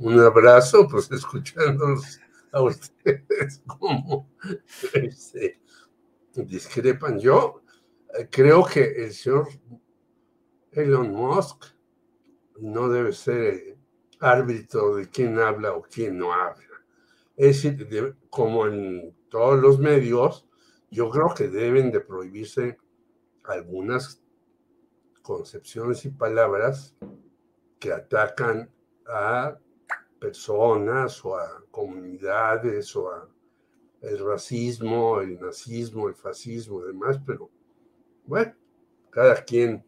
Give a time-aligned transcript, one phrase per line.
[0.00, 2.18] Un abrazo, pues escuchándolos
[2.52, 4.28] a ustedes como
[4.94, 5.60] este,
[6.34, 7.18] discrepan.
[7.18, 7.62] Yo
[8.18, 9.48] eh, creo que el señor
[10.72, 11.66] Elon Musk
[12.60, 13.76] no debe ser
[14.20, 16.64] árbitro de quién habla o quién no habla.
[17.36, 20.46] Es decir, de- como en todos los medios,
[20.90, 22.78] yo creo que deben de prohibirse
[23.44, 24.22] algunas
[25.22, 26.96] concepciones y palabras
[27.78, 28.70] que atacan
[29.06, 29.58] a
[30.20, 33.28] personas o a comunidades o a
[34.02, 37.50] el racismo, el nazismo, el fascismo y demás, pero
[38.24, 38.54] bueno,
[39.10, 39.84] cada quien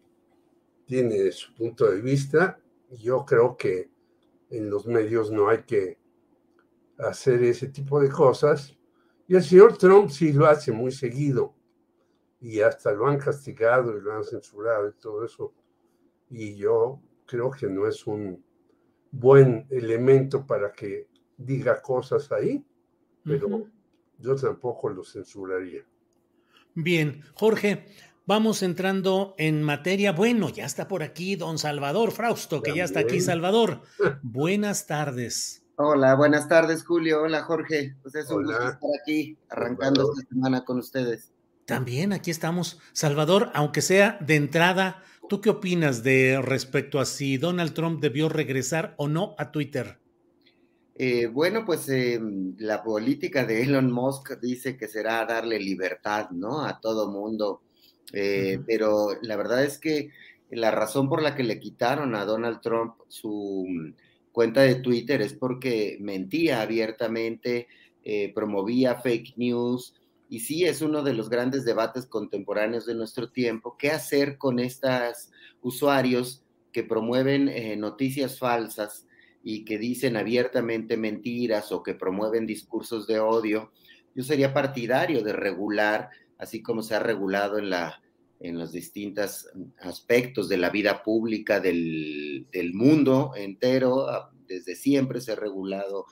[0.87, 2.61] tiene su punto de vista.
[2.91, 3.91] Yo creo que
[4.51, 5.99] en los medios no hay que
[6.99, 8.77] hacer ese tipo de cosas.
[9.27, 11.55] Y el señor Trump sí lo hace muy seguido
[12.41, 15.55] y hasta lo han castigado y lo han censurado y todo eso.
[16.29, 18.45] Y yo creo que no es un
[19.13, 21.07] buen elemento para que
[21.37, 22.65] diga cosas ahí,
[23.23, 23.67] pero
[24.19, 25.83] yo tampoco lo censuraría.
[26.75, 27.87] Bien, Jorge,
[28.27, 30.13] vamos entrando en materia.
[30.13, 33.21] Bueno, ya está por aquí don Salvador Frausto, que ya está aquí.
[33.21, 33.83] Salvador.
[34.23, 35.63] Buenas tardes.
[35.77, 37.23] Hola, buenas tardes, Julio.
[37.23, 37.97] Hola, Jorge.
[38.03, 38.57] Pues es un Hola.
[38.57, 40.15] gusto estar aquí, arrancando Salvador.
[40.23, 41.33] esta semana con ustedes.
[41.67, 42.79] También aquí estamos.
[42.93, 45.03] Salvador, aunque sea de entrada,
[45.33, 49.97] ¿tú qué opinas de respecto a si Donald Trump debió regresar o no a Twitter?
[50.95, 52.21] Eh, bueno, pues eh,
[52.59, 56.67] la política de Elon Musk dice que será darle libertad, ¿no?
[56.67, 57.63] A todo mundo.
[58.13, 58.59] Eh.
[58.67, 60.11] Pero la verdad es que
[60.51, 63.95] la razón por la que le quitaron a Donald Trump su mm,
[64.33, 67.69] cuenta de Twitter es porque mentía abiertamente,
[68.05, 69.95] eh, promovía fake news.
[70.33, 73.77] Y sí, es uno de los grandes debates contemporáneos de nuestro tiempo.
[73.79, 79.07] ¿Qué hacer con estos usuarios que promueven eh, noticias falsas?
[79.45, 83.73] y que dicen abiertamente mentiras o que promueven discursos de odio,
[84.15, 88.01] yo sería partidario de regular, así como se ha regulado en, la,
[88.39, 89.49] en los distintos
[89.81, 96.07] aspectos de la vida pública del, del mundo entero, a- desde siempre se ha regulado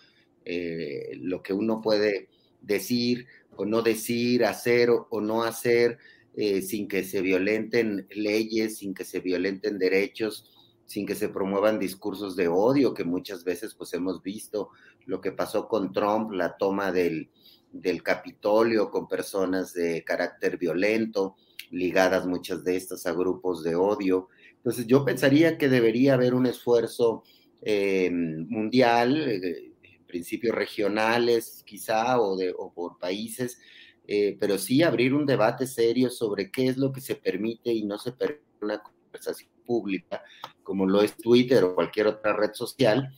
[0.44, 2.28] eh, lo que uno puede
[2.60, 3.26] decir
[3.56, 5.98] o no decir, hacer o, no hacer,
[6.34, 10.50] eh, sin que se violenten leyes, sin que se violenten derechos
[10.90, 14.70] sin que se promuevan discursos de odio, que muchas veces pues hemos visto
[15.06, 17.30] lo que pasó con Trump, la toma del,
[17.70, 21.36] del Capitolio con personas de carácter violento,
[21.70, 24.30] ligadas muchas de estas a grupos de odio.
[24.56, 27.22] Entonces yo pensaría que debería haber un esfuerzo
[27.62, 29.69] eh, mundial, eh,
[30.10, 33.58] principios regionales quizá o, por países,
[34.06, 37.84] eh, pero sí abrir un debate serio sobre qué es lo que se permite y
[37.84, 40.22] no se permite una conversación pública,
[40.62, 43.08] como lo es Twitter o cualquier otra red social,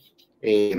[0.41, 0.75] eh,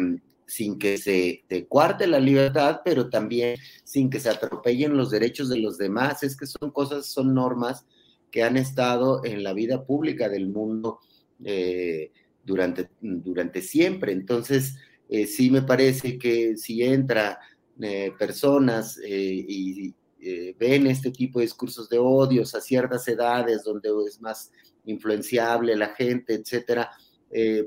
[0.46, 5.48] sin que se te cuarte la libertad, pero también sin que se atropellen los derechos
[5.48, 6.22] de los demás.
[6.22, 7.86] Es que son cosas, son normas
[8.30, 11.00] que han estado en la vida pública del mundo
[11.44, 12.12] eh,
[12.44, 14.12] durante siempre.
[14.12, 14.76] Entonces,
[15.08, 17.38] eh, sí me parece que si entra
[17.80, 23.64] eh, personas eh, y eh, ven este tipo de discursos de odios a ciertas edades
[23.64, 24.52] donde es más
[24.84, 26.90] influenciable la gente, etcétera,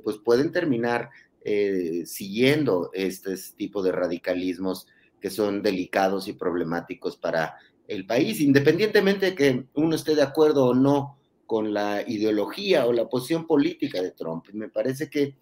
[0.04, 1.10] pues pueden terminar
[2.06, 4.88] siguiendo este tipo de radicalismos
[5.20, 7.56] que son delicados y problemáticos para
[7.88, 12.94] el país, independientemente de que uno esté de acuerdo o no con la ideología o
[12.94, 14.46] la posición política de Trump.
[14.54, 15.36] Me parece que,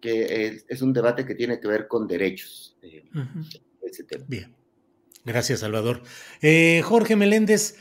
[0.00, 2.76] que es, un debate que tiene que ver con derechos.
[2.82, 3.04] Eh,
[3.82, 4.24] ese tema.
[4.28, 4.54] Bien.
[5.24, 6.02] Gracias, Salvador.
[6.40, 7.76] Eh, Jorge Meléndez,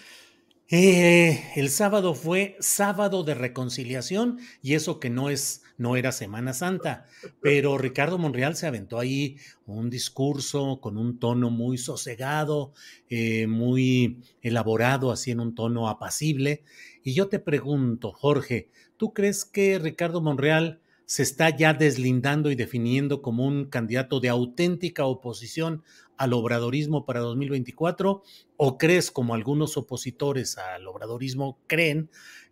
[0.69, 6.51] eh, el sábado fue sábado de reconciliación y eso que no es, no era Semana
[6.53, 7.05] Santa,
[7.41, 12.73] pero Ricardo Monreal se aventó ahí un discurso con un tono muy sosegado,
[13.09, 16.63] eh, muy elaborado, así en un tono apacible.
[17.01, 22.55] Y yo te pregunto, Jorge, ¿tú crees que Ricardo Monreal se está ya deslindando y
[22.55, 25.83] definiendo como un candidato de auténtica oposición
[26.17, 28.23] al obradorismo para 2024?
[28.57, 32.09] ¿O crees, como algunos opositores al obradorismo creen,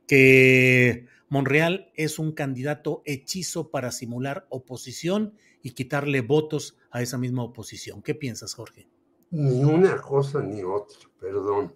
[0.08, 7.44] que Monreal es un candidato hechizo para simular oposición y quitarle votos a esa misma
[7.44, 8.02] oposición?
[8.02, 8.88] ¿Qué piensas, Jorge?
[9.32, 11.76] Ni una cosa ni otra, perdón.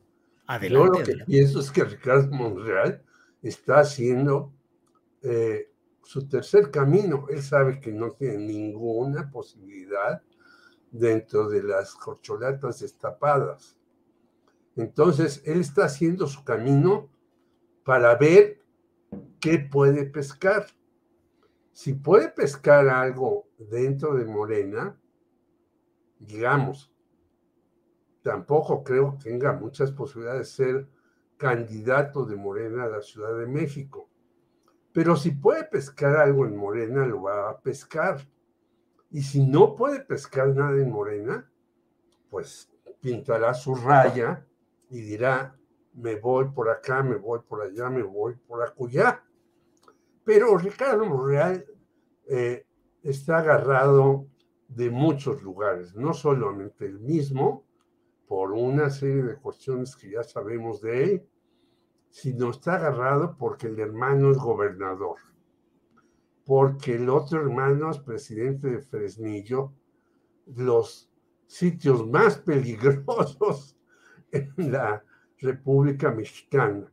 [0.61, 3.03] Yo lo que pienso es que Ricardo Monreal
[3.41, 4.53] está haciendo
[5.23, 5.69] eh,
[6.09, 7.27] su tercer camino.
[7.29, 10.23] Él sabe que no tiene ninguna posibilidad
[10.89, 13.77] dentro de las corcholatas destapadas.
[14.75, 17.11] Entonces, él está haciendo su camino
[17.85, 18.59] para ver
[19.39, 20.65] qué puede pescar.
[21.73, 24.99] Si puede pescar algo dentro de Morena,
[26.17, 26.91] digamos,
[28.23, 30.89] tampoco creo que tenga muchas posibilidades de ser
[31.37, 34.08] candidato de Morena a la Ciudad de México.
[34.93, 38.27] Pero si puede pescar algo en Morena, lo va a pescar.
[39.11, 41.49] Y si no puede pescar nada en Morena,
[42.29, 42.71] pues
[43.01, 44.45] pintará su raya
[44.89, 45.55] y dirá,
[45.93, 49.23] me voy por acá, me voy por allá, me voy por acullá.
[50.23, 51.65] Pero Ricardo Monreal
[52.27, 52.65] eh,
[53.03, 54.27] está agarrado
[54.67, 57.65] de muchos lugares, no solamente el mismo,
[58.27, 61.29] por una serie de cuestiones que ya sabemos de él,
[62.09, 65.17] sino está agarrado porque el hermano es gobernador
[66.49, 69.71] porque el otro hermano es presidente de Fresnillo,
[70.47, 71.07] los
[71.45, 73.77] sitios más peligrosos
[74.31, 75.05] en la
[75.37, 76.91] República Mexicana,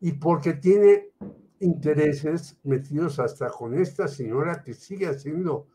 [0.00, 1.08] y porque tiene
[1.60, 5.66] intereses metidos hasta con esta señora que sigue haciendo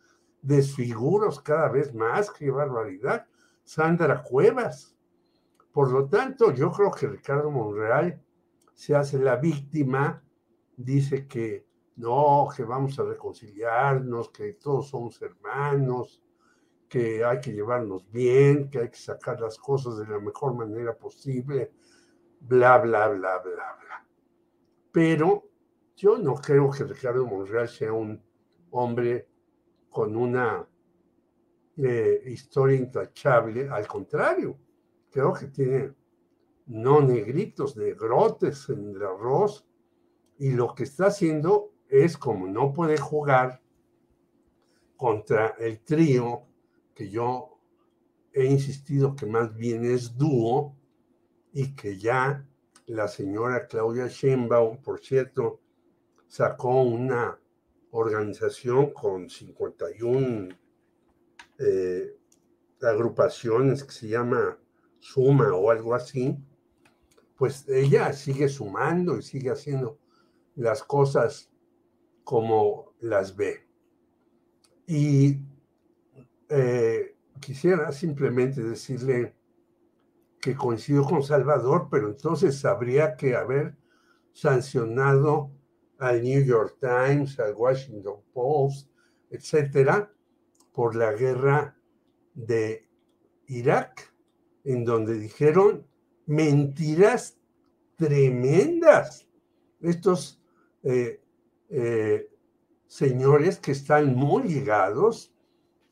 [0.43, 3.25] desfiguros cada vez más, qué barbaridad,
[3.63, 4.95] Sandra Cuevas.
[5.71, 8.21] Por lo tanto, yo creo que Ricardo Monreal
[8.79, 10.23] se hace la víctima,
[10.77, 11.67] dice que
[11.97, 16.23] no, que vamos a reconciliarnos, que todos somos hermanos,
[16.87, 20.97] que hay que llevarnos bien, que hay que sacar las cosas de la mejor manera
[20.97, 21.73] posible,
[22.39, 24.07] bla, bla, bla, bla, bla.
[24.93, 25.49] Pero
[25.97, 28.23] yo no creo que Ricardo Monreal sea un
[28.71, 29.27] hombre
[29.89, 30.65] con una
[31.75, 34.57] eh, historia intachable, al contrario,
[35.11, 35.98] creo que tiene
[36.69, 39.65] no negritos, negrotes en el arroz,
[40.37, 43.61] y lo que está haciendo es como no puede jugar
[44.95, 46.43] contra el trío,
[46.93, 47.57] que yo
[48.33, 50.75] he insistido que más bien es dúo,
[51.51, 52.47] y que ya
[52.85, 55.59] la señora Claudia Sheinbaum, por cierto,
[56.27, 57.39] sacó una
[57.91, 60.49] organización con 51
[61.57, 62.15] eh,
[62.81, 64.57] agrupaciones que se llama
[64.99, 66.37] Suma o algo así,
[67.39, 69.97] pues ella sigue sumando y sigue haciendo
[70.55, 71.49] las cosas
[72.25, 73.65] como las ve.
[74.85, 75.39] Y
[76.49, 79.37] eh, quisiera simplemente decirle
[80.41, 83.77] que coincido con Salvador, pero entonces habría que haber
[84.33, 85.49] sancionado
[85.97, 88.91] al New York Times, al Washington Post,
[89.29, 90.11] etcétera,
[90.73, 91.77] por la guerra
[92.33, 92.89] de
[93.47, 94.13] Irak,
[94.65, 95.87] en donde dijeron
[96.29, 97.35] mentiras
[97.95, 99.27] tremendas.
[99.81, 100.39] Estos
[100.83, 101.21] eh,
[101.69, 102.29] eh,
[102.85, 105.33] señores que están muy ligados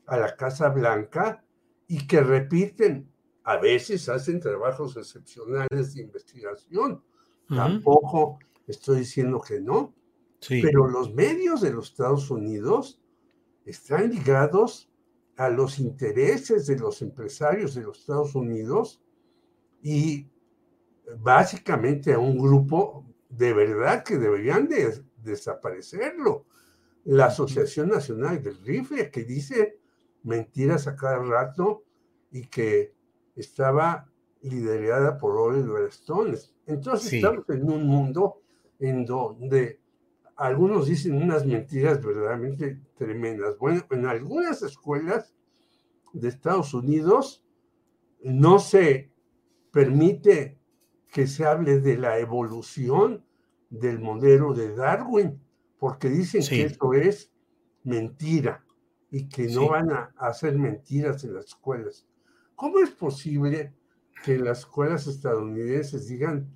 [0.06, 1.44] a la Casa Blanca
[1.88, 3.10] y que repiten,
[3.42, 7.02] a veces hacen trabajos excepcionales de investigación.
[7.48, 9.92] Tampoco estoy diciendo que no,
[10.48, 13.00] pero los medios de los Estados Unidos
[13.64, 14.88] están ligados
[15.36, 19.00] a los intereses de los empresarios de los Estados Unidos
[19.82, 20.26] y
[21.18, 26.46] básicamente a un grupo de verdad que deberían de desaparecerlo.
[27.04, 29.78] La Asociación Nacional del Rifle, que dice
[30.24, 31.84] mentiras a cada rato
[32.30, 32.92] y que
[33.34, 34.10] estaba
[34.42, 36.36] liderada por Oliver Stone.
[36.66, 38.42] Entonces estamos en un mundo
[38.78, 39.80] en donde
[40.36, 43.58] algunos dicen unas mentiras verdaderamente tremendas.
[43.58, 45.34] Bueno, en algunas escuelas
[46.12, 47.44] de Estados Unidos
[48.22, 49.10] no se
[49.70, 50.58] permite
[51.12, 53.24] que se hable de la evolución
[53.70, 55.40] del modelo de Darwin,
[55.78, 57.30] porque dicen que eso es
[57.84, 58.64] mentira
[59.10, 62.06] y que no van a hacer mentiras en las escuelas.
[62.54, 63.72] ¿Cómo es posible
[64.24, 66.48] que las escuelas estadounidenses digan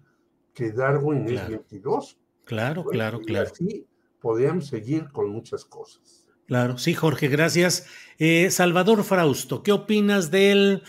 [0.53, 2.17] que Darwin es mentiroso?
[2.45, 3.49] Claro, claro, claro.
[3.51, 3.87] Así
[4.21, 6.27] podríamos seguir con muchas cosas.
[6.47, 7.87] Claro, sí, Jorge, gracias.
[8.19, 10.83] Eh, Salvador Frausto, ¿qué opinas del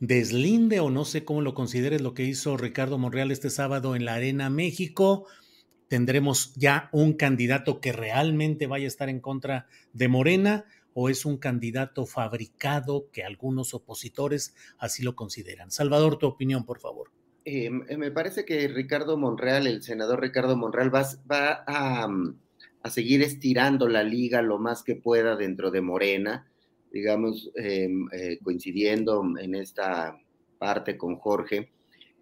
[0.00, 4.04] deslinde o no sé cómo lo consideres lo que hizo Ricardo Monreal este sábado en
[4.04, 5.26] la Arena México?
[5.88, 11.24] ¿Tendremos ya un candidato que realmente vaya a estar en contra de Morena o es
[11.24, 15.70] un candidato fabricado que algunos opositores así lo consideran?
[15.70, 17.10] Salvador, tu opinión, por favor.
[17.44, 21.06] Eh, me parece que Ricardo Monreal, el senador Ricardo Monreal, va,
[21.64, 22.08] a,
[22.82, 26.50] a, seguir estirando la liga lo más que pueda dentro de Morena
[26.90, 30.18] digamos, em, eh, coincidiendo en esta
[30.58, 31.70] parte con Jorge,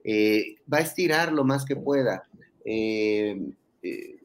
[0.03, 2.25] eh, va a estirar lo más que pueda.
[2.65, 4.17] Em, eh,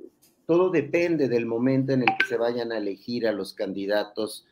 [0.45, 4.47] todo depende del momento en el que se vayan a elegir a los candidatos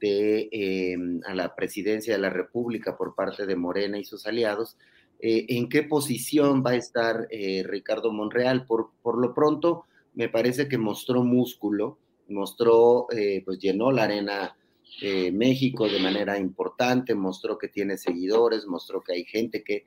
[0.00, 4.76] de, em, a la presidencia de la República por parte de Morena y sus aliados,
[5.22, 7.28] en qué posición va a estar
[7.64, 8.64] Ricardo Monreal.
[8.64, 9.84] Por, por lo pronto,
[10.14, 13.06] me parece que mostró músculo, mostró,
[13.44, 14.56] pues llenó la arena
[15.00, 19.86] eh, México de manera importante, mostró que tiene seguidores, mostró que hay gente que,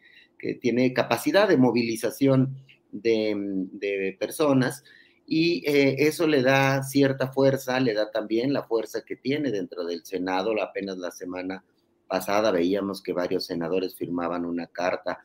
[0.60, 2.58] tiene capacidad de movilización
[2.92, 4.84] de, personas
[5.26, 9.86] y eh, eso le da cierta fuerza, le da también la fuerza que tiene dentro
[9.86, 10.54] del Senado.
[10.62, 11.64] Apenas la semana
[12.10, 15.24] pasada veíamos que varios senadores firmaban una carta,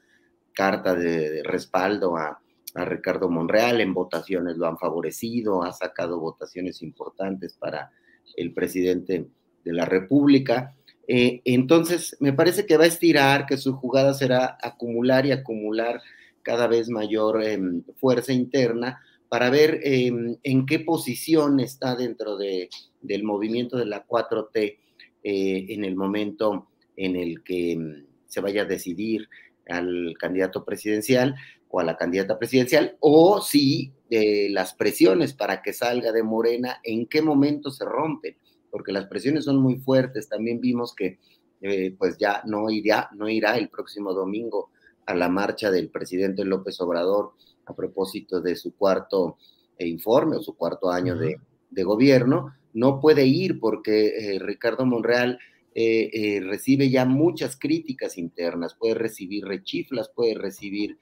[0.52, 2.40] carta de, respaldo a,
[2.75, 7.90] a Ricardo Monreal, en votaciones lo han favorecido, ha sacado votaciones importantes para
[8.37, 9.26] el presidente
[9.64, 10.74] de la República.
[11.06, 16.02] Eh, entonces, me parece que va a estirar, que su jugada será acumular y acumular
[16.42, 22.68] cada vez mayor em, fuerza interna para ver em, en qué posición está dentro de,
[23.00, 24.78] del movimiento de la 4T
[25.24, 29.28] eh, en el momento en el que em, se vaya a decidir
[29.68, 31.34] al candidato presidencial
[31.70, 36.80] o a la candidata presidencial, o si eh, las presiones para que salga de Morena,
[36.82, 38.36] en qué momento se rompen
[38.70, 40.28] porque las presiones son muy fuertes.
[40.28, 41.18] También vimos que
[41.60, 44.70] eh, pues ya no irá, no irá el próximo domingo
[45.06, 47.32] a la marcha del presidente López Obrador
[47.66, 49.38] a propósito de su cuarto
[49.76, 51.38] eh, informe o su cuarto año de,
[51.84, 52.54] gobierno.
[52.75, 55.38] No puede ir porque eh, Ricardo Monreal
[55.75, 60.98] recibe ya muchas críticas internas, puede recibir rechiflas, puede recibir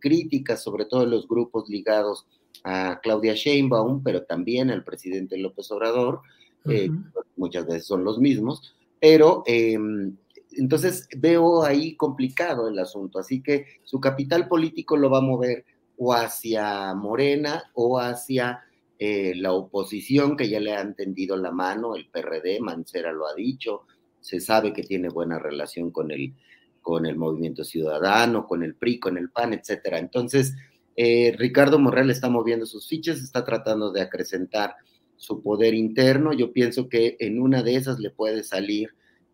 [0.00, 2.26] críticas, sobre todo en los grupos ligados
[2.64, 6.22] a Claudia Sheinbaum, pero también al presidente López Obrador.
[6.68, 6.90] Eh,
[7.36, 10.16] muchas veces son los mismos, pero em,
[10.52, 15.64] entonces veo ahí complicado el asunto, así que su capital político lo va a mover
[15.98, 18.60] o hacia Morena o hacia
[18.98, 23.34] eh, la oposición que ya le han tendido la mano, el PRD, Mancera lo ha
[23.34, 23.82] dicho,
[24.20, 26.34] se sabe que tiene buena relación con el,
[26.80, 29.98] con el movimiento ciudadano, con el PRI, con el PAN, etcétera.
[29.98, 30.54] Entonces,
[30.96, 34.74] eh, Ricardo Morrell está moviendo sus fichas, está tratando de acrecentar
[35.16, 36.32] su poder interno.
[36.32, 38.90] Yo pienso que en una de esas le puede salir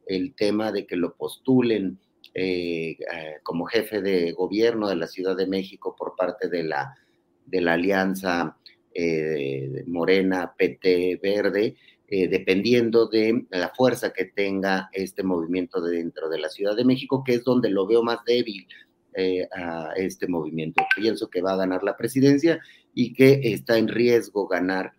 [0.06, 1.98] el tema de que lo postulen
[2.34, 6.96] eh, eh, como jefe de gobierno de la Ciudad de México por parte de la,
[7.44, 8.56] de la alianza
[8.94, 11.76] eh, Morena, PT, Verde,
[12.08, 17.36] dependiendo de la fuerza que tenga este movimiento dentro de la Ciudad de México, que
[17.36, 18.66] es donde lo veo más débil
[19.56, 20.84] a este movimiento.
[20.94, 22.60] Pienso que va a ganar la presidencia
[22.92, 24.92] y que está en riesgo ganar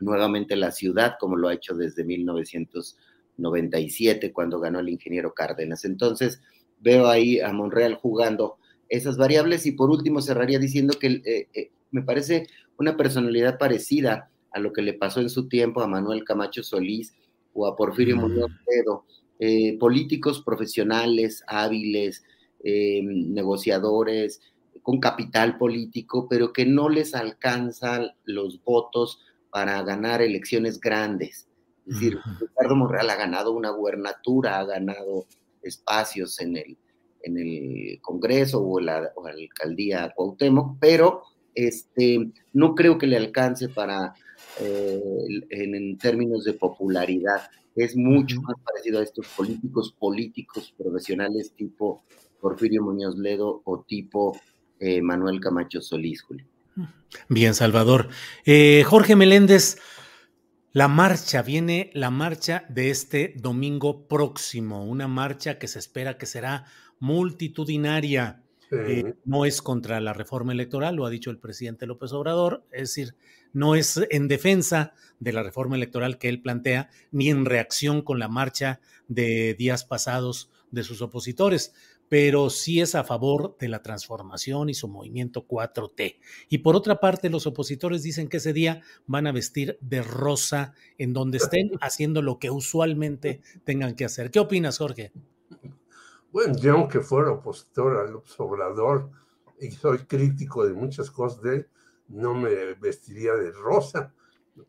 [0.00, 5.84] nuevamente la ciudad, como lo ha hecho desde 1997, cuando ganó el ingeniero Cárdenas.
[5.84, 6.40] Entonces,
[6.80, 11.70] veo ahí a Monreal jugando esas variables y por último cerraría diciendo que eh, eh,
[11.90, 12.46] me parece
[12.78, 17.14] una personalidad parecida a lo que le pasó en su tiempo a Manuel Camacho Solís
[17.52, 18.20] o a Porfirio mm.
[18.20, 19.04] Muñoz Ledo,
[19.38, 22.24] eh, políticos profesionales, hábiles,
[22.64, 24.40] negociadores,
[24.82, 31.48] con capital político, pero que no les alcanzan los votos para ganar elecciones grandes.
[31.86, 35.26] Es decir, Ricardo Monreal ha ganado una gubernatura, ha ganado
[35.62, 36.76] espacios en el,
[37.22, 41.22] en el Congreso o la, alcaldía Cuauhtémoc, pero
[41.54, 44.14] este, no creo que le alcance para,
[44.60, 45.02] eh,
[45.50, 47.50] en, términos de popularidad.
[47.74, 52.02] Es mucho más parecido a estos políticos, políticos profesionales tipo
[52.40, 54.38] Porfirio Muñoz Ledo o tipo
[54.78, 56.46] eh, Manuel Camacho Solís, Julio.
[57.28, 58.08] Bien, Salvador.
[58.44, 59.78] Eh, Jorge Meléndez,
[60.72, 66.26] la marcha, viene la marcha de este domingo próximo, una marcha que se espera que
[66.26, 66.66] será
[67.00, 68.42] multitudinaria.
[68.70, 72.90] Eh, no es contra la reforma electoral, lo ha dicho el presidente López Obrador, es
[72.90, 73.14] decir,
[73.54, 78.18] no es en defensa de la reforma electoral que él plantea, ni en reacción con
[78.18, 81.74] la marcha de días pasados de sus opositores,
[82.08, 86.18] pero sí es a favor de la transformación y su movimiento 4T.
[86.48, 90.74] Y por otra parte, los opositores dicen que ese día van a vestir de rosa
[90.96, 94.30] en donde estén haciendo lo que usualmente tengan que hacer.
[94.30, 95.12] ¿Qué opinas, Jorge?
[96.32, 99.10] Bueno, yo aunque fuera opositor al observador
[99.60, 101.68] y soy crítico de muchas cosas de él,
[102.08, 104.14] no me vestiría de rosa,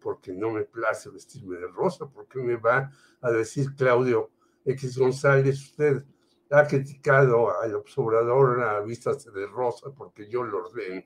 [0.02, 2.92] porque no me place vestirme de rosa, porque me va
[3.22, 4.30] a decir Claudio
[4.66, 6.04] X González, usted
[6.52, 11.04] ha criticado al observador a vistas de rosa porque yo lo ordeno.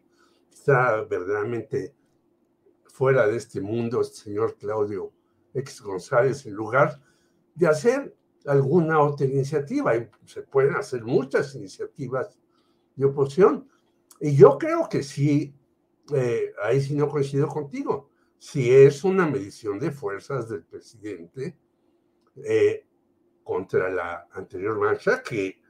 [0.52, 1.96] Está verdaderamente
[2.86, 5.12] fuera de este mundo el señor Claudio
[5.54, 7.02] X González en lugar
[7.56, 9.96] de hacer alguna otra iniciativa.
[9.96, 12.38] Y se pueden hacer muchas iniciativas
[12.96, 13.68] de oposición.
[14.22, 15.54] Y yo creo que sí,
[16.14, 18.10] eh, ahí sí no coincido contigo.
[18.38, 21.58] Si es una medición de fuerzas del presidente
[22.36, 22.86] eh,
[23.44, 25.62] contra la anterior marcha que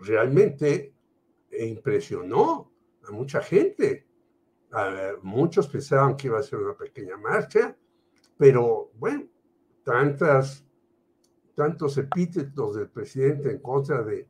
[0.00, 0.94] realmente
[1.60, 2.72] impresionó
[3.06, 4.06] a mucha gente.
[5.22, 7.76] muchos pensaban que iba a ser una pequeña marcha,
[8.36, 9.28] pero bueno,
[9.84, 10.64] tantas
[11.54, 14.28] tantos epítetos del presidente en contra de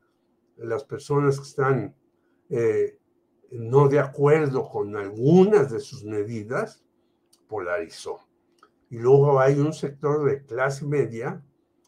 [0.59, 1.97] las personas que están
[2.51, 2.99] eh,
[3.51, 6.85] no de acuerdo con algunas de sus medidas,
[7.49, 8.21] polarizó.
[8.91, 11.43] Y luego hay un sector de clase media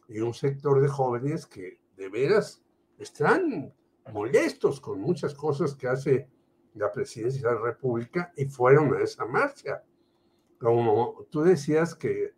[0.07, 2.63] y un sector de jóvenes que de veras
[2.97, 3.73] están
[4.11, 6.29] molestos con muchas cosas que hace
[6.75, 9.83] la presidencia de la República y fueron a esa marcha.
[10.59, 12.33] Como tú decías que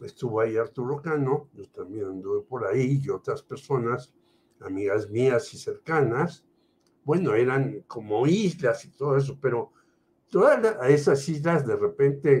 [0.00, 4.12] estuvo ahí Arturo Cano, yo también anduve por ahí y otras personas,
[4.60, 6.44] amigas mías y cercanas,
[7.04, 9.72] bueno, eran como islas y todo eso, pero
[10.28, 12.40] todas esas islas de repente...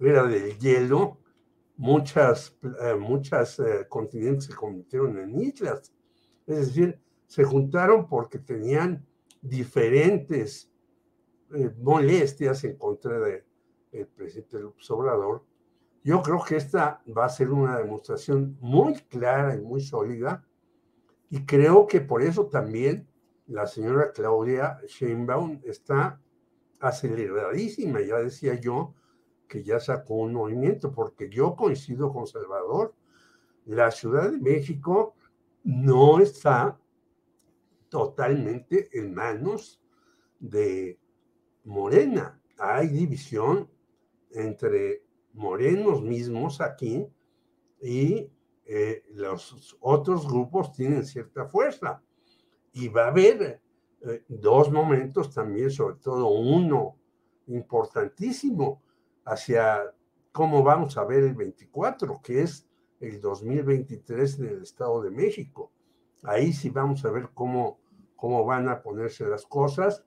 [0.00, 1.18] era del hielo,
[1.76, 5.92] muchas, eh, muchas eh, continentes se convirtieron en islas.
[6.46, 9.06] Es decir, se juntaron porque tenían
[9.40, 10.70] diferentes
[11.54, 13.44] eh, molestias en contra del
[13.92, 15.44] de presidente López Obrador.
[16.04, 20.46] Yo creo que esta va a ser una demostración muy clara y muy sólida
[21.30, 23.08] y creo que por eso también
[23.46, 26.20] la señora Claudia Sheinbaum está
[26.80, 28.94] aceleradísima, ya decía yo,
[29.48, 32.94] que ya sacó un movimiento, porque yo coincido con Salvador,
[33.64, 35.14] la Ciudad de México
[35.64, 36.78] no está
[37.88, 39.82] totalmente en manos
[40.38, 40.98] de
[41.64, 42.40] Morena.
[42.58, 43.68] Hay división
[44.30, 47.06] entre morenos mismos aquí
[47.80, 48.30] y
[48.64, 52.02] eh, los otros grupos tienen cierta fuerza.
[52.72, 53.62] Y va a haber
[54.02, 56.96] eh, dos momentos también, sobre todo uno
[57.46, 58.82] importantísimo,
[59.28, 59.94] hacia
[60.32, 62.66] cómo vamos a ver el 24, que es
[63.00, 65.70] el 2023 en el Estado de México.
[66.22, 67.78] Ahí sí vamos a ver cómo,
[68.16, 70.04] cómo van a ponerse las cosas.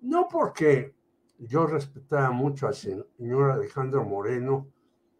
[0.00, 0.94] No porque
[1.38, 4.66] yo respetaba mucho al señor Alejandro Moreno,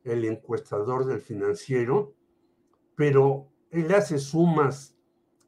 [0.05, 2.15] el encuestador del financiero,
[2.95, 4.97] pero él hace sumas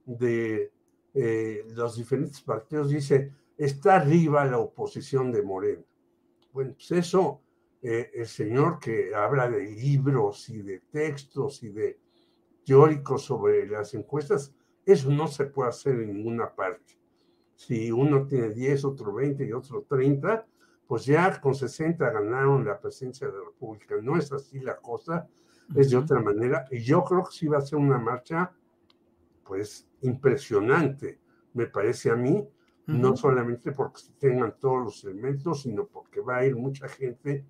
[0.04, 0.72] de
[1.14, 5.84] eh, los diferentes partidos, dice, está arriba la oposición de Moreno.
[6.52, 7.40] Bueno, pues eso
[7.80, 12.00] eh, el señor que habla de libros y de textos y de
[12.64, 16.98] teóricos sobre las encuestas, eso no se puede hacer en ninguna parte.
[17.54, 20.46] Si uno tiene 10, otro 20 y otro 30,
[20.86, 23.96] pues ya con 60 ganaron la presidencia de la República.
[24.02, 25.28] No es así la cosa,
[25.74, 26.64] es de otra manera.
[26.70, 28.52] Y yo creo que sí va a ser una marcha,
[29.44, 31.20] pues, impresionante,
[31.54, 32.46] me parece a mí,
[32.86, 37.44] no solamente porque tengan todos los elementos, sino porque va a ir mucha gente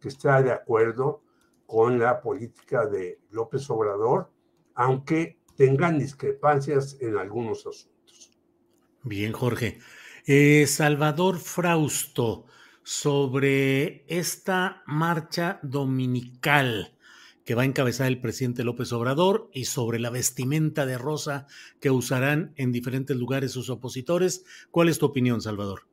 [0.00, 1.22] que está de acuerdo
[1.66, 4.30] con la política de López Obrador,
[4.74, 8.30] aunque tengan discrepancias en algunos asuntos.
[9.02, 9.78] Bien, Jorge.
[10.26, 12.46] Eh, Salvador Frausto,
[12.82, 16.94] sobre esta marcha dominical
[17.44, 21.46] que va a encabezar el presidente López Obrador y sobre la vestimenta de rosa
[21.80, 24.44] que usarán en diferentes lugares sus opositores.
[24.70, 25.86] ¿Cuál es tu opinión, Salvador?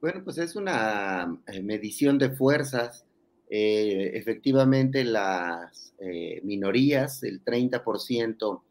[0.00, 3.06] Bueno, pues es una eh, medición de fuerzas.
[3.50, 8.62] Eh, efectivamente, las eh, minorías, el 30%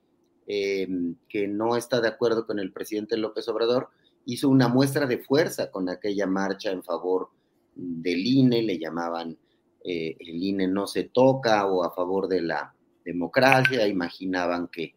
[0.48, 3.89] que no está de acuerdo con el presidente López Obrador,
[4.26, 7.30] hizo una muestra de fuerza con aquella marcha en favor
[7.76, 9.38] del INE, le llamaban
[9.84, 14.96] eh, el INE no se toca o a favor de la democracia, imaginaban que,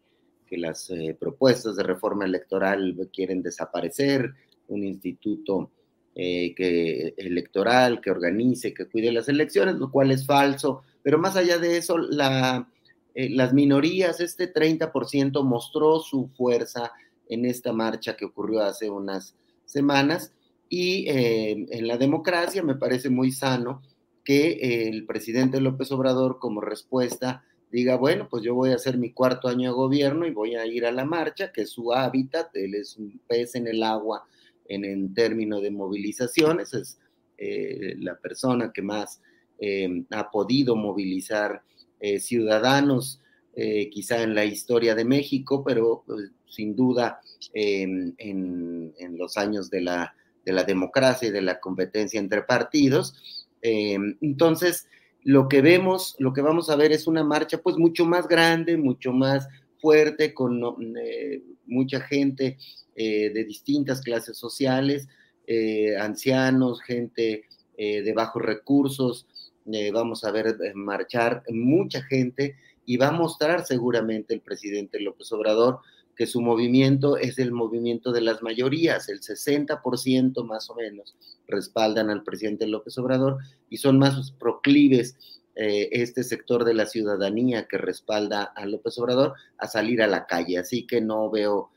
[0.55, 4.35] las eh, propuestas de reforma electoral quieren desaparecer,
[4.67, 5.71] un instituto
[6.15, 11.35] eh, que, electoral que organice, que cuide las elecciones, lo cual es falso, pero más
[11.35, 12.67] allá de eso, la,
[13.15, 16.91] las minorías, este 30% mostró su fuerza
[17.27, 20.31] en esta marcha que ocurrió hace unas semanas.
[20.69, 23.83] Y en la democracia me parece muy sano
[24.23, 29.11] que el presidente López Obrador como respuesta diga, bueno, pues yo voy a hacer mi
[29.11, 32.55] cuarto año de gobierno y voy a ir a la marcha, que es su hábitat,
[32.55, 34.25] él es un pez en el agua
[34.65, 36.99] en, en términos de movilizaciones, es
[37.37, 39.21] eh, la persona que más
[39.59, 41.63] eh, ha podido movilizar
[41.99, 43.19] eh, ciudadanos,
[43.91, 47.21] quizá en la historia de México, pero pues, sin duda
[47.53, 53.13] en, en, los años de la, de la democracia y de la competencia entre partidos.
[53.61, 54.87] Entonces,
[55.21, 58.75] lo que vemos, lo que vamos a ver es una marcha pues mucho más grande,
[58.75, 59.47] mucho más
[59.79, 60.59] fuerte, con
[61.67, 62.57] mucha gente
[62.95, 65.07] eh, de distintas clases sociales,
[65.99, 67.43] ancianos, gente
[67.77, 69.27] de bajos recursos,
[69.91, 75.79] vamos a ver marchar mucha gente y va a mostrar seguramente el presidente López Obrador
[76.15, 81.15] que su movimiento es el movimiento de las mayorías, el 60% más o menos
[81.47, 83.37] respaldan al presidente López Obrador
[83.69, 85.15] y son más proclives
[85.55, 90.25] eh, este sector de la ciudadanía que respalda a López Obrador a salir a la
[90.25, 90.57] calle.
[90.57, 91.69] Así que no veo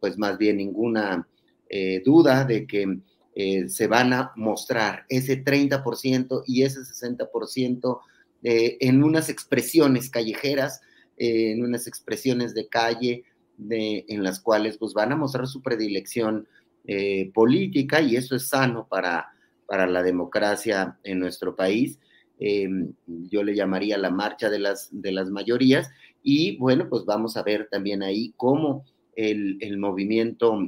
[0.00, 1.26] pues más bien ninguna
[1.68, 2.98] eh, duda de que
[3.34, 8.00] eh, se van a mostrar ese 30% y ese 60%
[8.44, 10.80] en unas expresiones callejeras,
[11.16, 13.22] en unas expresiones de calle,
[13.70, 16.48] en las cuales pues, van a mostrar su predilección
[16.84, 19.28] eh, política y eso es sano para,
[19.66, 21.98] para la democracia en nuestro país.
[22.40, 22.68] Eh,
[23.06, 25.90] yo le llamaría la marcha de las, de las mayorías
[26.24, 30.58] y bueno, pues vamos a ver también ahí cómo el, el movimiento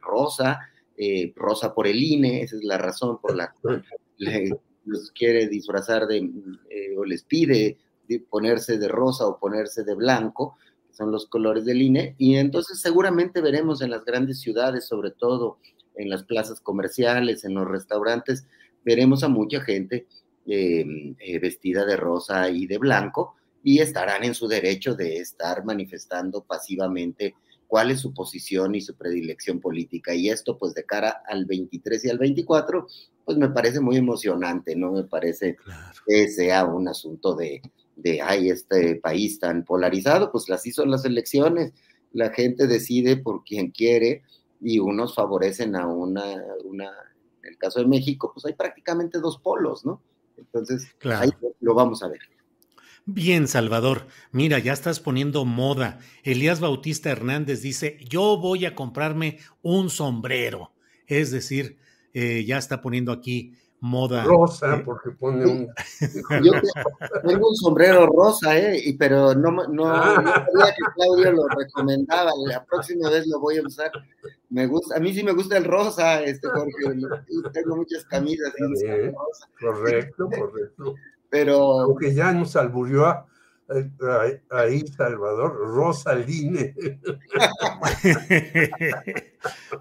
[0.00, 0.60] Rosa,
[0.96, 3.84] eh, Rosa por el INE, esa es la razón por la cual
[4.84, 6.30] los quiere disfrazar de,
[6.96, 7.78] o les pide
[8.28, 10.56] ponerse de rosa o ponerse de blanco,
[10.90, 15.58] son los colores del INE, y entonces seguramente veremos en las grandes ciudades, sobre todo
[15.94, 18.46] en las plazas comerciales, en los restaurantes,
[18.84, 20.06] veremos a mucha gente
[20.46, 25.64] eh, eh, vestida de rosa y de blanco, y estarán en su derecho de estar
[25.64, 27.34] manifestando pasivamente
[27.70, 30.12] cuál es su posición y su predilección política.
[30.12, 32.88] Y esto, pues de cara al 23 y al 24,
[33.24, 34.90] pues me parece muy emocionante, ¿no?
[34.90, 35.56] Me parece
[36.04, 37.62] que sea un asunto de,
[37.94, 41.72] de, ay, este país tan polarizado, pues así son las elecciones,
[42.12, 44.24] la gente decide por quien quiere
[44.60, 46.90] y unos favorecen a una, una,
[47.42, 50.02] en el caso de México, pues hay prácticamente dos polos, ¿no?
[50.36, 51.30] Entonces, ahí
[51.60, 52.18] lo vamos a ver.
[53.06, 54.06] Bien, Salvador.
[54.32, 55.98] Mira, ya estás poniendo moda.
[56.22, 60.72] Elías Bautista Hernández dice, yo voy a comprarme un sombrero.
[61.06, 61.78] Es decir,
[62.14, 64.24] eh, ya está poniendo aquí moda.
[64.24, 65.68] Rosa, porque pone un.
[66.44, 66.52] Yo
[67.26, 68.94] tengo un sombrero rosa, ¿eh?
[68.98, 70.22] pero no, no, ah.
[70.52, 72.30] sabía que Claudio lo recomendaba.
[72.46, 73.90] La próxima vez lo voy a usar.
[74.50, 78.52] Me gusta, a mí sí me gusta el rosa, este, porque tengo muchas camisas.
[79.58, 80.94] correcto, correcto.
[81.30, 81.80] Pero.
[81.80, 83.26] Aunque ya nos alburió
[84.50, 86.74] ahí Salvador Rosaline.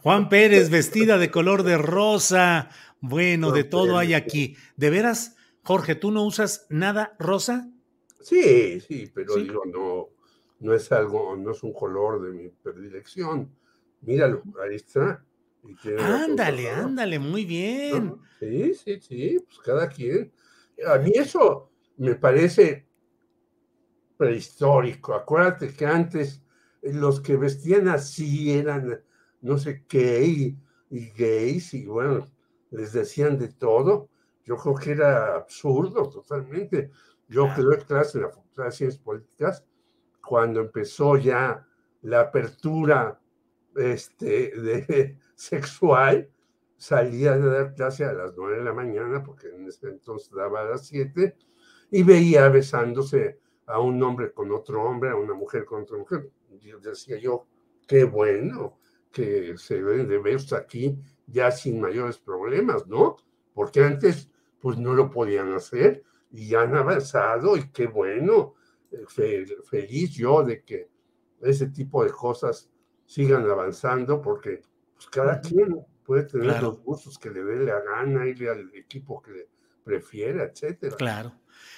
[0.03, 2.69] Juan Pérez vestida de color de rosa.
[3.01, 4.55] Bueno, de todo hay aquí.
[4.75, 7.71] ¿De veras, Jorge, tú no usas nada rosa?
[8.21, 10.09] Sí, sí, pero digo, no,
[10.59, 13.49] no es algo, no es un color de mi predilección.
[14.01, 15.23] Míralo, ahí está.
[15.99, 18.15] Ándale, ándale, muy bien.
[18.39, 20.31] Sí, sí, sí, pues cada quien.
[20.87, 22.87] A mí eso me parece
[24.17, 25.13] prehistórico.
[25.13, 26.43] Acuérdate que antes
[26.81, 29.01] eh, los que vestían así eran
[29.41, 30.57] no sé qué y,
[31.17, 32.27] gays y bueno,
[32.71, 34.09] les decían de todo.
[34.43, 36.91] Yo creo que era absurdo totalmente.
[37.27, 39.65] Yo creo que clase en la Facultad de Ciencias Políticas,
[40.21, 41.65] cuando empezó ya
[42.01, 43.19] la apertura
[43.75, 46.29] este, de, sexual,
[46.79, 50.61] salía de dar clase a las nueve de la mañana, porque en ese entonces daba
[50.61, 51.35] a las siete,
[51.91, 56.31] y veía besándose a un hombre con otro hombre, a una mujer con otra mujer.
[56.81, 57.45] Decía yo,
[57.85, 58.79] qué bueno
[59.11, 63.17] que se ven de besos aquí ya sin mayores problemas, ¿no?
[63.53, 68.55] Porque antes pues no lo podían hacer y han avanzado y qué bueno,
[68.91, 70.89] eh, feliz yo de que
[71.41, 72.69] ese tipo de cosas
[73.05, 74.61] sigan avanzando porque
[74.95, 79.21] pues, cada quien puede tener los gustos que le dé la gana, irle al equipo
[79.21, 79.47] que le
[79.83, 80.95] prefiera, etcétera.
[80.95, 81.35] Claro.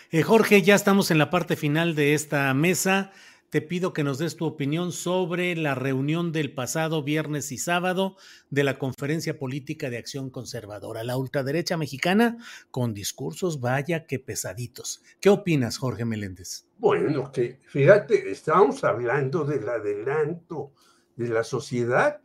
[0.09, 3.11] Eh, Jorge, ya estamos en la parte final de esta mesa.
[3.49, 8.15] Te pido que nos des tu opinión sobre la reunión del pasado viernes y sábado
[8.49, 12.37] de la Conferencia Política de Acción Conservadora, la ultraderecha mexicana,
[12.71, 15.03] con discursos vaya que pesaditos.
[15.19, 16.67] ¿Qué opinas, Jorge Meléndez?
[16.77, 20.71] Bueno, que fíjate, estábamos hablando del adelanto
[21.17, 22.21] de la sociedad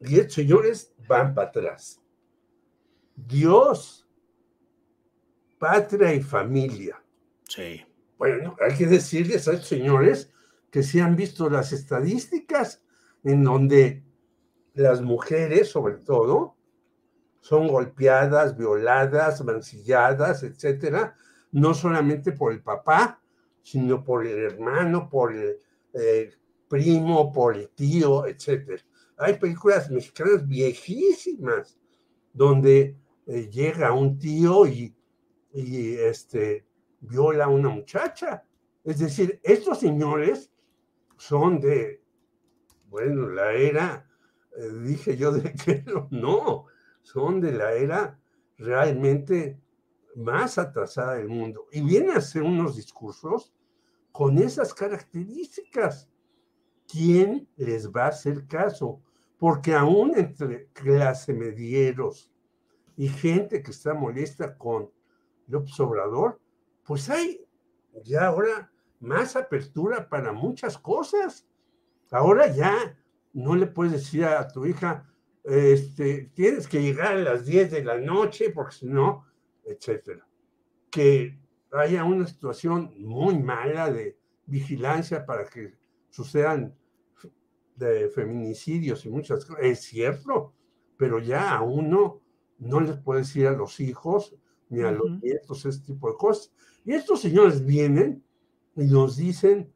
[0.00, 2.00] y el señores van para atrás.
[3.16, 4.06] Dios,
[5.58, 7.02] patria y familia.
[7.48, 7.84] Sí.
[8.16, 10.30] Bueno, hay que decirles a estos señores
[10.70, 12.82] que se han visto las estadísticas
[13.24, 14.04] en donde
[14.74, 16.56] las mujeres, sobre todo,
[17.40, 21.16] son golpeadas, violadas, mancilladas, etcétera,
[21.52, 23.20] no solamente por el papá,
[23.62, 25.58] sino por el hermano, por el
[25.94, 26.32] eh,
[26.68, 28.82] primo, por el tío, etcétera.
[29.18, 31.78] Hay películas mexicanas viejísimas
[32.32, 34.94] donde eh, llega un tío y,
[35.52, 36.66] y este,
[37.00, 38.44] viola a una muchacha.
[38.84, 40.52] Es decir, estos señores
[41.16, 42.02] son de,
[42.88, 44.08] bueno, la era,
[44.56, 46.66] eh, dije yo de que no,
[47.02, 48.18] son de la era
[48.56, 49.60] realmente
[50.14, 51.66] más atrasada del mundo.
[51.72, 53.52] Y viene a hacer unos discursos
[54.12, 56.08] con esas características.
[56.90, 59.02] ¿Quién les va a hacer caso?
[59.38, 62.30] Porque aún entre clase medieros
[62.96, 64.90] y gente que está molesta con
[65.46, 66.40] López Obrador,
[66.84, 67.46] pues hay
[68.04, 68.70] ya ahora
[69.00, 71.46] más apertura para muchas cosas.
[72.10, 72.98] Ahora ya
[73.32, 75.06] no le puedes decir a tu hija,
[75.44, 79.24] este, tienes que llegar a las 10 de la noche porque si no,
[79.64, 80.26] etcétera.
[80.90, 81.38] Que
[81.72, 85.74] haya una situación muy mala de vigilancia para que
[86.08, 86.74] sucedan
[87.78, 90.52] de feminicidios y muchas cosas, es cierto,
[90.96, 92.20] pero ya a uno
[92.58, 94.36] no les puede decir a los hijos
[94.68, 96.52] ni a los nietos ese tipo de cosas.
[96.84, 98.22] Y estos señores vienen
[98.76, 99.72] y nos dicen,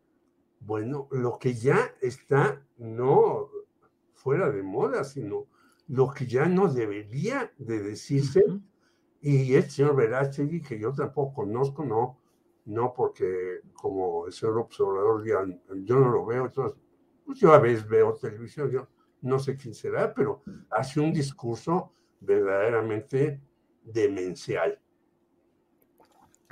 [0.61, 3.49] bueno, lo que ya está no
[4.15, 5.47] fuera de moda, sino
[5.89, 8.45] lo que ya no debería de decirse.
[9.21, 12.19] Y el señor Verástegui, que yo tampoco conozco, no,
[12.65, 16.79] no porque como el señor observador yo no lo veo, entonces,
[17.25, 18.89] pues yo a veces veo televisión, yo
[19.23, 23.41] no sé quién será, pero hace un discurso verdaderamente
[23.85, 24.79] demencial.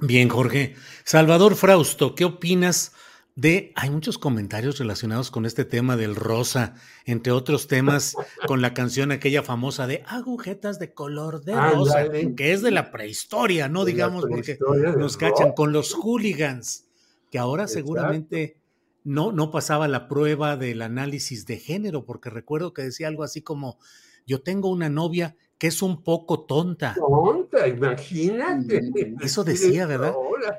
[0.00, 0.74] Bien, Jorge.
[1.04, 2.92] Salvador Frausto, ¿qué opinas
[3.34, 3.72] de...
[3.76, 9.12] Hay muchos comentarios relacionados con este tema del rosa, entre otros temas con la canción
[9.12, 13.84] aquella famosa de agujetas de color de rosa, que es de la prehistoria, ¿no?
[13.84, 14.58] Digamos, porque
[14.96, 16.88] nos cachan con los hooligans,
[17.30, 18.59] que ahora seguramente
[19.04, 23.42] no, no pasaba la prueba del análisis de género, porque recuerdo que decía algo así
[23.42, 23.78] como,
[24.26, 26.94] yo tengo una novia que es un poco tonta.
[26.94, 28.80] Tonta, imagínate.
[29.20, 30.14] Eso decía, ¿verdad?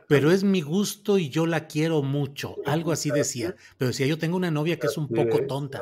[0.08, 2.58] Pero es mi gusto y yo la quiero mucho.
[2.68, 3.56] Algo así decía.
[3.80, 5.82] Pero decía, yo tengo una novia que es un poco tonta.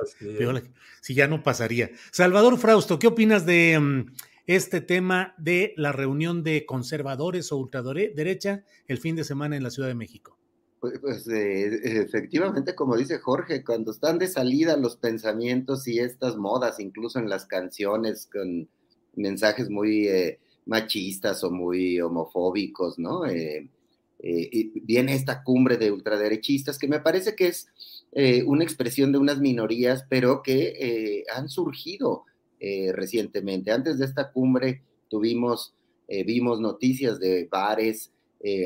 [1.01, 1.91] si ya no pasaría.
[2.11, 4.13] Salvador Frausto, ¿qué opinas de mm,
[4.47, 9.69] este tema de la reunión de conservadores o ultraderecha el fin de semana en la
[9.69, 10.38] Ciudad de México?
[10.79, 16.37] Pues, pues eh, efectivamente, como dice Jorge, cuando están de salida los pensamientos y estas
[16.37, 18.69] modas, incluso en las canciones con
[19.15, 23.25] mensajes muy eh, machistas o muy homofóbicos, ¿no?
[23.25, 23.69] Eh,
[24.21, 27.67] eh, viene esta cumbre de ultraderechistas que me parece que es
[28.47, 32.25] una expresión de unas minorías, pero que han surgido
[32.59, 33.71] recientemente.
[33.71, 35.75] Antes de esta cumbre tuvimos,
[36.25, 38.11] vimos noticias de bares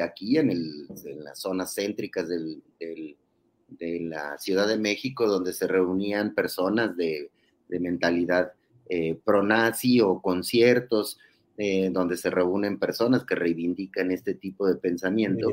[0.01, 5.67] aquí en, el, en, las zonas céntricas del, de la Ciudad de México, donde se
[5.67, 7.31] reunían personas de,
[7.67, 8.53] de mentalidad
[8.89, 11.17] eh, pro-nazi o conciertos
[11.57, 15.49] eh, donde se reúnen personas que reivindican este tipo de pensamiento.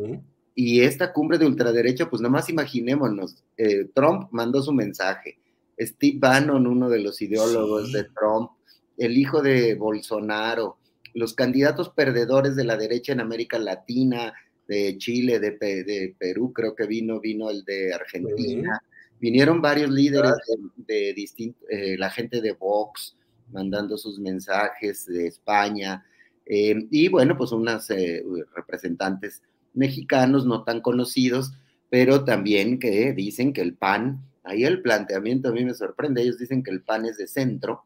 [0.54, 5.38] Y esta cumbre de ultraderecha, pues nomás imaginémonos, eh, Trump mandó su mensaje,
[5.78, 8.50] Steve Bannon, uno de los ideólogos de Trump,
[8.98, 10.76] el hijo de Bolsonaro,
[11.14, 14.32] los candidatos perdedores de la derecha en América Latina,
[14.70, 18.80] de Chile, de, de Perú, creo que vino, vino el de Argentina,
[19.18, 20.32] vinieron varios líderes
[20.76, 23.16] de, distintos, eh, la gente de Vox
[23.52, 26.04] mandando sus mensajes de España,
[26.46, 29.42] eh, y bueno, pues unas eh, representantes
[29.74, 31.52] mexicanos no tan conocidos,
[31.88, 36.38] pero también que dicen que el PAN, ahí el planteamiento a mí me sorprende, ellos
[36.38, 37.82] dicen que el PAN es de centro,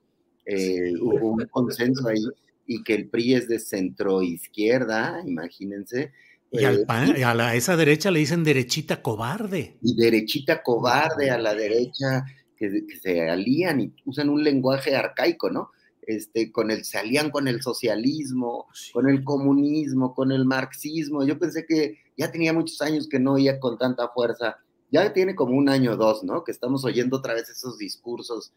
[1.01, 2.21] hubo un consenso ahí,
[2.67, 6.13] y que el PRI es de centro izquierda, imagínense,
[6.61, 9.77] y, al eh, a la, esa derecha le dicen derechita cobarde.
[9.83, 12.25] Y derechita cobarde a la derecha,
[12.57, 15.71] que, se alían y usan un lenguaje arcaico, ¿no?
[16.03, 21.25] Este, con el, se alían con el socialismo, con el comunismo, con el marxismo.
[21.25, 24.59] Yo pensé que ya tenía muchos años que no oía con tanta fuerza.
[24.93, 26.45] Ya tiene como un año o dos, ¿no?
[26.45, 28.53] Que estamos oyendo otra vez esos discursos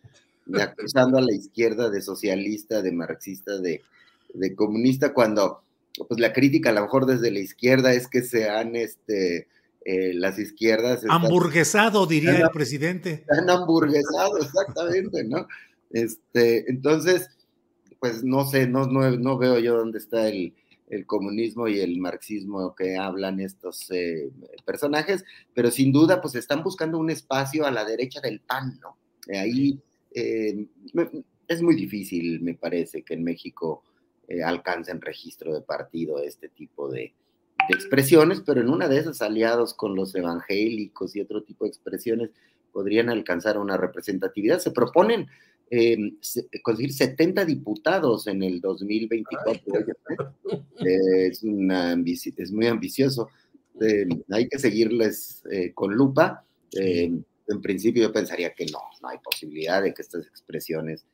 [0.46, 3.82] de acusando a la izquierda de socialista, de marxista, de,
[4.38, 5.64] de comunista, cuando
[6.08, 9.48] pues la crítica a lo mejor desde la izquierda es que se han, este,
[9.86, 11.04] eh, las izquierdas...
[11.10, 13.26] hamburguesado, diría el presidente.
[13.30, 15.48] Han hamburguesado, exactamente, ¿no?
[15.92, 17.30] Este, entonces,
[18.00, 20.54] pues no sé, no, no, veo yo dónde está el,
[21.06, 24.30] comunismo y el marxismo que hablan estos eh,
[24.66, 28.98] personajes, pero sin duda, pues están buscando un espacio a la derecha del PAN, ¿no?
[29.38, 30.66] Ahí eh,
[31.48, 33.84] es muy difícil, me parece, que en México
[34.28, 37.14] eh, alcancen registro de partido este tipo de,
[37.70, 42.30] expresiones, pero en una de esas aliados con los evangélicos y otro tipo de expresiones
[42.72, 44.60] podrían alcanzar una representatividad.
[44.60, 45.28] Se proponen
[45.70, 45.98] eh,
[46.62, 49.80] conseguir 70 diputados en el 2024.
[50.80, 51.44] Eh, es,
[52.38, 53.30] es muy ambicioso.
[54.30, 56.46] hay que seguirles con lupa.
[56.74, 57.26] en
[57.62, 61.06] principio yo pensaría que no, no hay posibilidad de que estas expresiones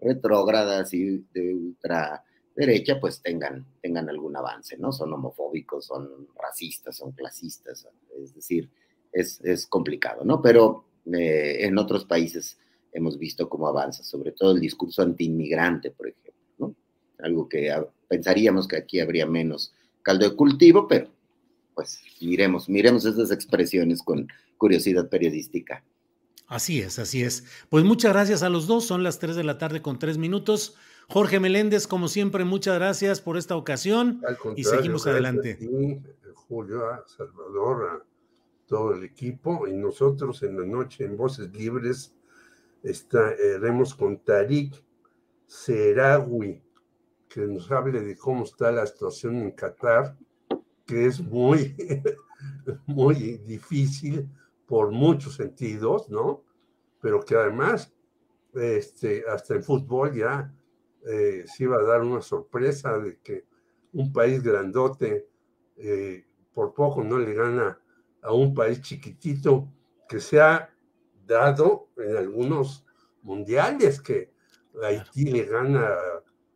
[0.00, 2.24] retrógradas y de ultra
[2.60, 4.92] derecha, pues tengan, tengan algún avance, ¿no?
[4.92, 7.88] Son homofóbicos, son racistas, son clasistas,
[8.22, 8.70] es decir,
[9.12, 10.40] es, es complicado, ¿no?
[10.40, 12.58] Pero eh, en otros países
[12.92, 16.74] hemos visto cómo avanza, sobre todo el discurso antiinmigrante, por ejemplo, ¿no?
[17.18, 17.74] Algo que
[18.08, 21.08] pensaríamos que aquí habría menos caldo de cultivo, pero
[21.74, 25.84] pues miremos, miremos esas expresiones con curiosidad periodística.
[26.46, 27.44] Así es, así es.
[27.68, 28.84] Pues muchas gracias a los dos.
[28.84, 30.74] Son las 3 de la tarde con tres minutos.
[31.10, 34.22] Jorge Meléndez, como siempre, muchas gracias por esta ocasión
[34.54, 35.58] y seguimos adelante.
[35.58, 38.04] A Julio, a Salvador, a
[38.68, 42.14] todo el equipo y nosotros en la noche en Voces Libres
[42.84, 44.80] estaremos con Tarik
[45.46, 46.62] Serawi,
[47.28, 50.16] que nos hable de cómo está la situación en Qatar,
[50.86, 51.74] que es muy,
[52.86, 54.28] muy difícil
[54.64, 56.44] por muchos sentidos, ¿no?
[57.00, 57.92] Pero que además,
[58.54, 60.54] este, hasta el fútbol ya
[61.06, 63.46] eh, se iba a dar una sorpresa de que
[63.92, 65.28] un país grandote
[65.76, 67.80] eh, por poco no le gana
[68.22, 69.68] a un país chiquitito
[70.08, 70.74] que se ha
[71.26, 72.84] dado en algunos
[73.22, 74.32] mundiales que
[74.82, 75.88] Haití le gana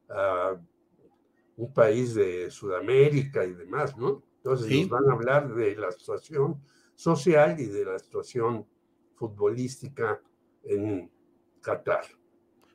[0.09, 0.57] a,
[1.57, 4.25] un país de Sudamérica y demás, ¿no?
[4.39, 6.61] Entonces nos van a hablar de la situación
[6.97, 8.67] social y de la situación
[9.15, 10.21] futbolística
[10.65, 11.11] en
[11.61, 12.05] Qatar.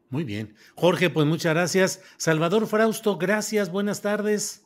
[0.09, 0.55] Muy bien.
[0.75, 2.01] Jorge, pues muchas gracias.
[2.17, 3.71] Salvador Frausto, gracias.
[3.71, 4.65] Buenas tardes.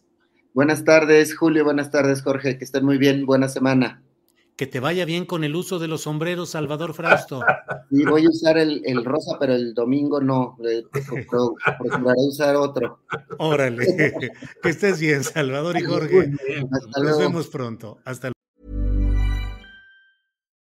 [0.53, 1.65] Buenas tardes, Julio.
[1.65, 2.57] Buenas tardes, Jorge.
[2.57, 3.25] Que estén muy bien.
[3.25, 4.01] Buena semana.
[4.55, 7.41] Que te vaya bien con el uso de los sombreros, Salvador Frausto.
[7.89, 10.57] Sí, voy a usar el, rosa, pero el domingo no.
[11.77, 13.01] Procuraré usar otro.
[13.37, 13.85] Órale.
[14.63, 16.31] Que estés bien, Salvador y Jorge.
[16.99, 17.99] Nos vemos pronto.
[18.03, 18.33] Hasta luego.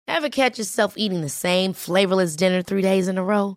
[0.06, 3.56] Ever catch yourself eating the same flavorless dinner three days in a row?